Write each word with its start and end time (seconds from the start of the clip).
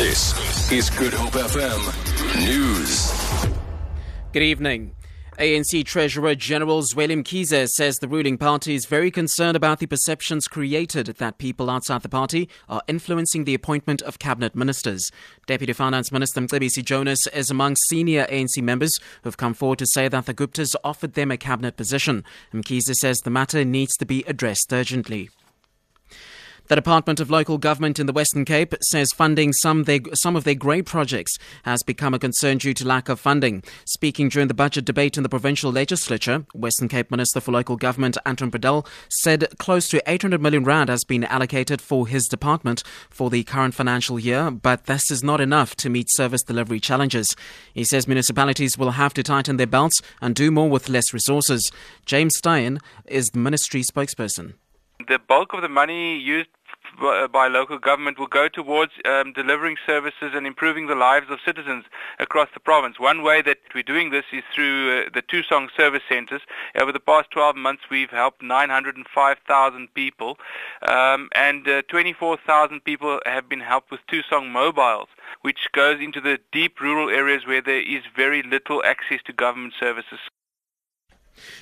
This 0.00 0.72
is 0.72 0.88
Good 0.88 1.12
Hope 1.12 1.32
FM 1.32 1.78
News. 2.46 3.12
Good 4.32 4.42
evening. 4.42 4.94
ANC 5.38 5.84
Treasurer 5.84 6.34
General 6.34 6.80
Zweli 6.80 7.22
Mkhize 7.22 7.68
says 7.68 7.98
the 7.98 8.08
ruling 8.08 8.38
party 8.38 8.74
is 8.74 8.86
very 8.86 9.10
concerned 9.10 9.58
about 9.58 9.78
the 9.78 9.84
perceptions 9.84 10.48
created 10.48 11.08
that 11.18 11.36
people 11.36 11.68
outside 11.68 12.00
the 12.00 12.08
party 12.08 12.48
are 12.66 12.80
influencing 12.88 13.44
the 13.44 13.52
appointment 13.52 14.00
of 14.00 14.18
cabinet 14.18 14.54
ministers. 14.54 15.06
Deputy 15.46 15.74
Finance 15.74 16.10
Minister 16.10 16.40
Mcebisi 16.40 16.82
Jonas 16.82 17.26
is 17.34 17.50
among 17.50 17.76
senior 17.76 18.24
ANC 18.30 18.62
members 18.62 18.98
who 19.22 19.28
have 19.28 19.36
come 19.36 19.52
forward 19.52 19.80
to 19.80 19.86
say 19.86 20.08
that 20.08 20.24
the 20.24 20.32
Guptas 20.32 20.74
offered 20.82 21.12
them 21.12 21.30
a 21.30 21.36
cabinet 21.36 21.76
position. 21.76 22.24
Mkhize 22.54 22.94
says 22.94 23.18
the 23.18 23.28
matter 23.28 23.66
needs 23.66 23.94
to 23.98 24.06
be 24.06 24.24
addressed 24.26 24.72
urgently. 24.72 25.28
The 26.70 26.76
Department 26.76 27.18
of 27.18 27.32
Local 27.32 27.58
Government 27.58 27.98
in 27.98 28.06
the 28.06 28.12
Western 28.12 28.44
Cape 28.44 28.76
says 28.80 29.10
funding 29.10 29.52
some, 29.52 29.82
their, 29.82 29.98
some 30.14 30.36
of 30.36 30.44
their 30.44 30.54
grey 30.54 30.82
projects 30.82 31.36
has 31.64 31.82
become 31.82 32.14
a 32.14 32.18
concern 32.20 32.58
due 32.58 32.74
to 32.74 32.86
lack 32.86 33.08
of 33.08 33.18
funding. 33.18 33.64
Speaking 33.86 34.28
during 34.28 34.46
the 34.46 34.54
budget 34.54 34.84
debate 34.84 35.16
in 35.16 35.24
the 35.24 35.28
provincial 35.28 35.72
legislature, 35.72 36.46
Western 36.54 36.86
Cape 36.86 37.10
Minister 37.10 37.40
for 37.40 37.50
Local 37.50 37.76
Government 37.76 38.16
Anton 38.24 38.52
Bredell 38.52 38.86
said 39.08 39.48
close 39.58 39.88
to 39.88 40.00
800 40.08 40.40
million 40.40 40.62
rand 40.62 40.90
has 40.90 41.02
been 41.02 41.24
allocated 41.24 41.80
for 41.82 42.06
his 42.06 42.28
department 42.28 42.84
for 43.10 43.30
the 43.30 43.42
current 43.42 43.74
financial 43.74 44.20
year, 44.20 44.52
but 44.52 44.86
this 44.86 45.10
is 45.10 45.24
not 45.24 45.40
enough 45.40 45.74
to 45.74 45.90
meet 45.90 46.06
service 46.08 46.44
delivery 46.44 46.78
challenges. 46.78 47.34
He 47.74 47.82
says 47.82 48.06
municipalities 48.06 48.78
will 48.78 48.92
have 48.92 49.12
to 49.14 49.24
tighten 49.24 49.56
their 49.56 49.66
belts 49.66 50.00
and 50.20 50.36
do 50.36 50.52
more 50.52 50.70
with 50.70 50.88
less 50.88 51.12
resources. 51.12 51.72
James 52.06 52.40
Styan 52.40 52.78
is 53.06 53.26
the 53.30 53.40
ministry 53.40 53.82
spokesperson. 53.82 54.52
The 55.08 55.18
bulk 55.18 55.54
of 55.54 55.62
the 55.62 55.68
money 55.68 56.18
used 56.18 56.50
by 57.32 57.48
local 57.48 57.78
government 57.78 58.18
will 58.18 58.26
go 58.26 58.48
towards 58.48 58.92
um, 59.04 59.32
delivering 59.32 59.76
services 59.86 60.32
and 60.34 60.46
improving 60.46 60.86
the 60.86 60.94
lives 60.94 61.26
of 61.30 61.38
citizens 61.44 61.84
across 62.18 62.48
the 62.54 62.60
province. 62.60 62.98
One 62.98 63.22
way 63.22 63.42
that 63.42 63.58
we're 63.74 63.82
doing 63.82 64.10
this 64.10 64.24
is 64.32 64.42
through 64.54 65.06
uh, 65.06 65.10
the 65.12 65.22
Thusong 65.22 65.68
service 65.76 66.02
centers. 66.08 66.42
Over 66.80 66.92
the 66.92 67.00
past 67.00 67.30
12 67.30 67.56
months, 67.56 67.82
we've 67.90 68.10
helped 68.10 68.42
905,000 68.42 69.94
people, 69.94 70.38
um, 70.88 71.28
and 71.34 71.66
uh, 71.68 71.82
24,000 71.88 72.84
people 72.84 73.20
have 73.26 73.48
been 73.48 73.60
helped 73.60 73.90
with 73.90 74.00
Thusong 74.10 74.50
mobiles, 74.50 75.08
which 75.42 75.68
goes 75.72 76.00
into 76.00 76.20
the 76.20 76.38
deep 76.52 76.80
rural 76.80 77.08
areas 77.08 77.46
where 77.46 77.62
there 77.62 77.82
is 77.82 78.02
very 78.16 78.42
little 78.42 78.82
access 78.84 79.20
to 79.24 79.32
government 79.32 79.74
services. 79.78 80.18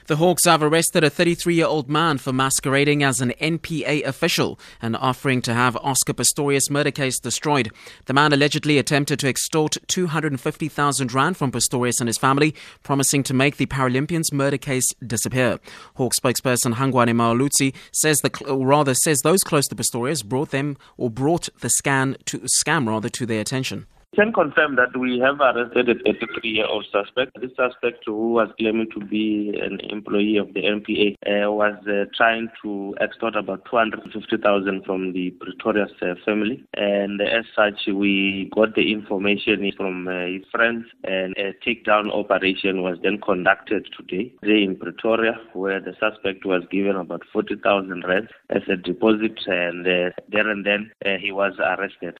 The 0.08 0.16
Hawks 0.16 0.46
have 0.46 0.62
arrested 0.62 1.04
a 1.04 1.10
33 1.10 1.54
year 1.54 1.66
old 1.66 1.90
man 1.90 2.16
for 2.16 2.32
masquerading 2.32 3.02
as 3.02 3.20
an 3.20 3.34
NPA 3.42 4.06
official 4.06 4.58
and 4.80 4.96
offering 4.96 5.42
to 5.42 5.52
have 5.52 5.76
Oscar 5.76 6.14
Pistorius 6.14 6.70
murder 6.70 6.90
case 6.90 7.20
destroyed. 7.20 7.70
The 8.06 8.14
man 8.14 8.32
allegedly 8.32 8.78
attempted 8.78 9.18
to 9.18 9.28
extort 9.28 9.76
250,000 9.88 11.12
Rand 11.12 11.36
from 11.36 11.52
Pistorius 11.52 12.00
and 12.00 12.08
his 12.08 12.16
family, 12.16 12.54
promising 12.82 13.22
to 13.24 13.34
make 13.34 13.58
the 13.58 13.66
Paralympians 13.66 14.32
murder 14.32 14.56
case 14.56 14.86
disappear. 15.06 15.58
Hawk 15.96 16.14
spokesperson 16.18 16.76
Hangwani 16.76 17.12
Mulaudzi 17.12 17.74
says 17.92 18.20
the, 18.22 18.30
or 18.46 18.66
rather 18.66 18.94
says 18.94 19.20
those 19.20 19.42
close 19.42 19.68
to 19.68 19.76
Pistorius 19.76 20.24
brought 20.24 20.52
them 20.52 20.78
or 20.96 21.10
brought 21.10 21.50
the 21.60 21.68
scan 21.68 22.16
to 22.24 22.46
scam 22.64 22.88
rather 22.88 23.10
to 23.10 23.26
their 23.26 23.42
attention 23.42 23.86
can 24.18 24.32
confirm 24.32 24.74
that 24.74 24.96
we 24.98 25.20
have 25.20 25.40
arrested 25.40 25.88
a 25.88 25.94
33-year-old 25.94 26.84
suspect. 26.90 27.40
This 27.40 27.52
suspect, 27.54 28.02
who 28.04 28.32
was 28.32 28.48
claiming 28.58 28.88
to 28.92 29.00
be 29.06 29.56
an 29.62 29.78
employee 29.90 30.38
of 30.38 30.52
the 30.54 30.62
NPA, 30.62 31.14
uh, 31.24 31.52
was 31.52 31.76
uh, 31.86 32.06
trying 32.16 32.48
to 32.62 32.96
extort 33.00 33.36
about 33.36 33.64
250,000 33.70 34.84
from 34.84 35.12
the 35.12 35.30
Pretorius 35.40 35.92
uh, 36.02 36.14
family. 36.24 36.64
And 36.74 37.20
as 37.20 37.44
such, 37.54 37.86
we 37.86 38.50
got 38.52 38.74
the 38.74 38.90
information 38.90 39.70
from 39.76 40.08
uh, 40.08 40.26
his 40.26 40.42
friends, 40.50 40.86
and 41.04 41.36
a 41.36 41.54
takedown 41.64 42.12
operation 42.12 42.82
was 42.82 42.98
then 43.04 43.20
conducted 43.20 43.86
today, 43.96 44.32
today 44.42 44.64
in 44.64 44.74
Pretoria, 44.74 45.38
where 45.52 45.78
the 45.78 45.94
suspect 46.00 46.44
was 46.44 46.64
given 46.72 46.96
about 46.96 47.22
40,000 47.32 48.02
rand 48.04 48.28
as 48.50 48.62
a 48.68 48.74
deposit, 48.74 49.38
and 49.46 49.86
uh, 49.86 50.10
there 50.28 50.50
and 50.50 50.66
then 50.66 50.90
uh, 51.06 51.18
he 51.20 51.30
was 51.30 51.52
arrested. 51.60 52.17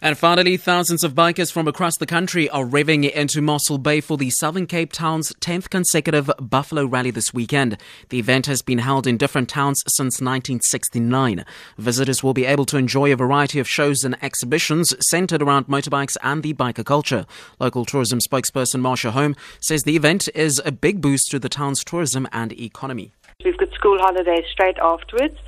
And 0.00 0.16
finally, 0.16 0.56
thousands 0.56 1.02
of 1.02 1.14
bikers 1.14 1.50
from 1.50 1.66
across 1.66 1.98
the 1.98 2.06
country 2.06 2.48
are 2.50 2.64
revving 2.64 3.10
into 3.10 3.42
Mossel 3.42 3.78
Bay 3.78 4.00
for 4.00 4.16
the 4.16 4.30
Southern 4.30 4.68
Cape 4.68 4.92
Town's 4.92 5.32
10th 5.40 5.70
consecutive 5.70 6.30
Buffalo 6.38 6.84
Rally 6.86 7.10
this 7.10 7.34
weekend. 7.34 7.76
The 8.10 8.20
event 8.20 8.46
has 8.46 8.62
been 8.62 8.78
held 8.78 9.08
in 9.08 9.16
different 9.16 9.48
towns 9.48 9.82
since 9.88 10.20
1969. 10.20 11.44
Visitors 11.78 12.22
will 12.22 12.32
be 12.32 12.44
able 12.44 12.64
to 12.66 12.76
enjoy 12.76 13.12
a 13.12 13.16
variety 13.16 13.58
of 13.58 13.68
shows 13.68 14.04
and 14.04 14.16
exhibitions 14.22 14.94
centered 15.10 15.42
around 15.42 15.66
motorbikes 15.66 16.16
and 16.22 16.44
the 16.44 16.54
biker 16.54 16.84
culture. 16.84 17.26
Local 17.58 17.84
tourism 17.84 18.20
spokesperson 18.20 18.80
Marsha 18.80 19.10
Home 19.10 19.34
says 19.58 19.82
the 19.82 19.96
event 19.96 20.28
is 20.32 20.62
a 20.64 20.70
big 20.70 21.00
boost 21.00 21.28
to 21.32 21.40
the 21.40 21.48
town's 21.48 21.82
tourism 21.82 22.28
and 22.30 22.52
economy. 22.52 23.10
We've 23.44 23.56
got 23.56 23.72
school 23.72 23.98
holidays 23.98 24.44
straight 24.50 24.78
afterwards. 24.78 25.38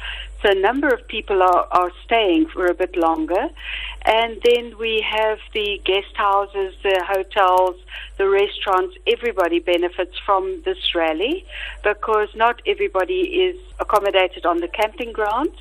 So 0.43 0.51
a 0.51 0.55
number 0.55 0.89
of 0.89 1.07
people 1.07 1.43
are, 1.43 1.67
are 1.71 1.93
staying 2.05 2.47
for 2.47 2.67
a 2.67 2.75
bit 2.75 2.97
longer. 2.97 3.49
And 4.07 4.41
then 4.43 4.79
we 4.79 5.05
have 5.07 5.39
the 5.53 5.81
guest 5.85 6.15
houses, 6.15 6.75
the 6.83 7.05
hotels, 7.07 7.77
the 8.17 8.29
restaurants. 8.29 8.97
Everybody 9.07 9.59
benefits 9.59 10.19
from 10.25 10.63
this 10.65 10.95
rally 10.95 11.45
because 11.83 12.35
not 12.35 12.63
everybody 12.67 13.43
is 13.45 13.57
accommodated 13.79 14.47
on 14.47 14.61
the 14.61 14.69
camping 14.69 15.13
grounds. 15.13 15.59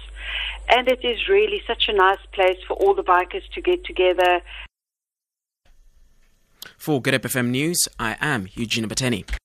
And 0.69 0.87
it 0.87 1.03
is 1.03 1.27
really 1.27 1.61
such 1.67 1.89
a 1.89 1.93
nice 1.93 2.25
place 2.31 2.59
for 2.67 2.75
all 2.75 2.93
the 2.93 3.03
bikers 3.03 3.49
to 3.55 3.61
get 3.61 3.83
together. 3.83 4.41
For 6.77 7.01
Good 7.01 7.21
FM 7.21 7.49
News, 7.49 7.89
I 7.99 8.15
am 8.21 8.47
Eugenia 8.53 8.87
Bateni. 8.87 9.39